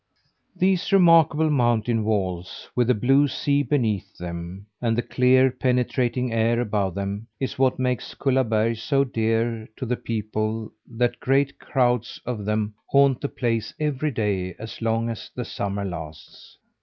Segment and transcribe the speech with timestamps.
[0.55, 6.59] These remarkable mountain walls, with the blue sea beneath them, and the clear penetrating air
[6.59, 12.45] above them, is what makes Kullaberg so dear to the people that great crowds of
[12.45, 16.57] them haunt the place every day as long as the summer lasts.